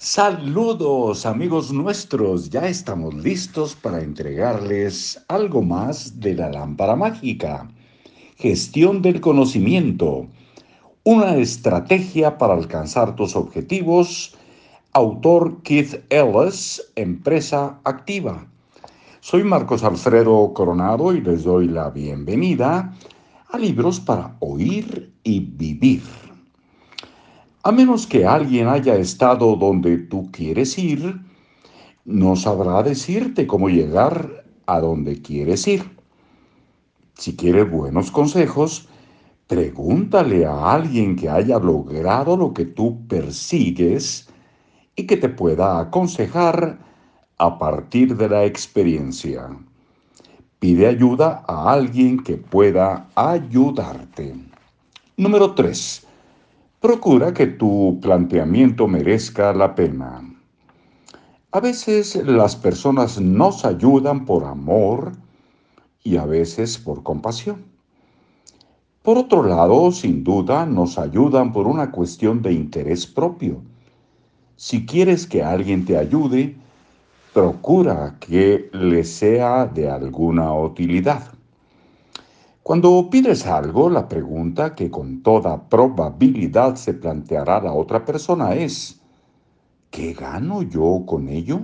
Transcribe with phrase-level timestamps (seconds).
[0.00, 7.68] Saludos amigos nuestros, ya estamos listos para entregarles algo más de la lámpara mágica.
[8.36, 10.28] Gestión del conocimiento,
[11.02, 14.36] una estrategia para alcanzar tus objetivos.
[14.92, 18.46] Autor Keith Ellis, Empresa Activa.
[19.18, 22.94] Soy Marcos Alfredo Coronado y les doy la bienvenida
[23.48, 26.27] a Libros para Oír y Vivir.
[27.64, 31.20] A menos que alguien haya estado donde tú quieres ir,
[32.04, 35.82] no sabrá decirte cómo llegar a donde quieres ir.
[37.14, 38.88] Si quieres buenos consejos,
[39.48, 44.28] pregúntale a alguien que haya logrado lo que tú persigues
[44.94, 46.78] y que te pueda aconsejar
[47.38, 49.48] a partir de la experiencia.
[50.60, 54.36] Pide ayuda a alguien que pueda ayudarte.
[55.16, 56.07] Número 3
[56.80, 60.22] Procura que tu planteamiento merezca la pena.
[61.50, 65.10] A veces las personas nos ayudan por amor
[66.04, 67.64] y a veces por compasión.
[69.02, 73.60] Por otro lado, sin duda, nos ayudan por una cuestión de interés propio.
[74.54, 76.54] Si quieres que alguien te ayude,
[77.34, 81.37] procura que le sea de alguna utilidad.
[82.68, 89.00] Cuando pides algo, la pregunta que con toda probabilidad se planteará la otra persona es,
[89.90, 91.62] ¿qué gano yo con ello?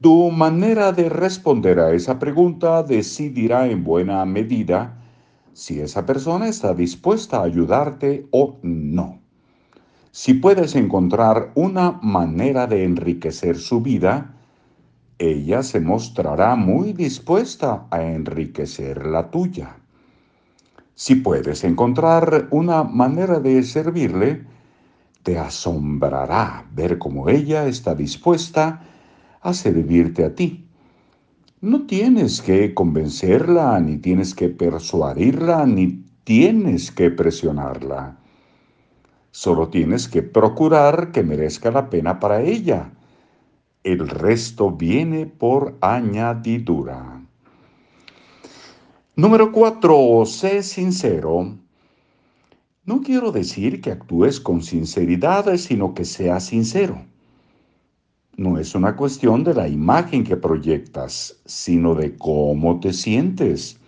[0.00, 5.00] Tu manera de responder a esa pregunta decidirá en buena medida
[5.52, 9.20] si esa persona está dispuesta a ayudarte o no.
[10.10, 14.33] Si puedes encontrar una manera de enriquecer su vida,
[15.18, 19.76] ella se mostrará muy dispuesta a enriquecer la tuya.
[20.94, 24.44] Si puedes encontrar una manera de servirle,
[25.22, 28.82] te asombrará ver cómo ella está dispuesta
[29.40, 30.66] a servirte a ti.
[31.60, 38.18] No tienes que convencerla, ni tienes que persuadirla, ni tienes que presionarla.
[39.30, 42.90] Solo tienes que procurar que merezca la pena para ella
[43.84, 47.22] el resto viene por añadidura.
[49.14, 50.24] Número 4.
[50.24, 51.56] Sé sincero.
[52.86, 57.04] No quiero decir que actúes con sinceridad, sino que seas sincero.
[58.36, 63.78] No es una cuestión de la imagen que proyectas, sino de cómo te sientes.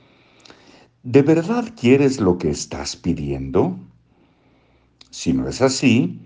[1.03, 3.79] ¿De verdad quieres lo que estás pidiendo?
[5.11, 6.21] Si no es así,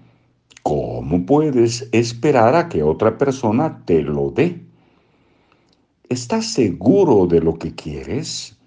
[0.63, 4.61] ¿Cómo puedes esperar a que otra persona te lo dé?
[6.09, 8.59] ¿Estás seguro de lo que quieres?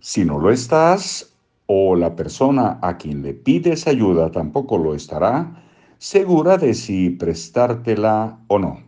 [0.00, 1.32] Si no lo estás,
[1.66, 5.62] o la persona a quien le pides ayuda tampoco lo estará,
[5.98, 8.80] segura de si prestártela o no.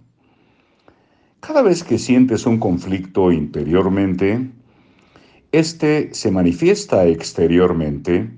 [1.41, 4.51] Cada vez que sientes un conflicto interiormente,
[5.53, 8.31] este se manifiesta exteriormente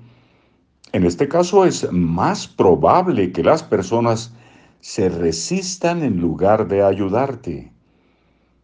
[0.92, 4.32] en este caso es más probable que las personas
[4.80, 7.72] se resistan en lugar de ayudarte.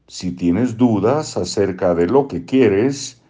[0.09, 3.23] Si tienes dudas acerca de lo que quieres,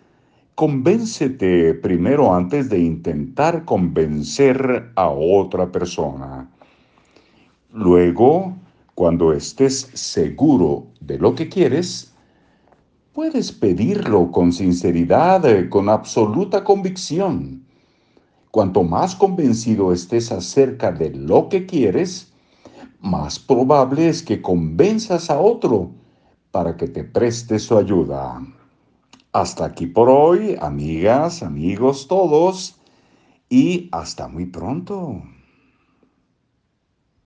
[0.55, 6.49] convéncete primero antes de intentar convencer a otra persona.
[7.73, 8.57] Luego,
[8.95, 12.15] cuando estés seguro de lo que quieres,
[13.13, 17.66] puedes pedirlo con sinceridad, con absoluta convicción.
[18.57, 22.33] Cuanto más convencido estés acerca de lo que quieres,
[23.03, 25.91] más probable es que convenzas a otro
[26.53, 28.41] para que te preste su ayuda.
[29.31, 32.81] Hasta aquí por hoy, amigas, amigos todos,
[33.51, 35.21] y hasta muy pronto.